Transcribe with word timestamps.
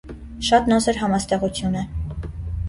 Շատ 0.47 0.71
նոսր 0.73 0.99
համաստեղություն 1.01 1.79
է։ 1.83 1.85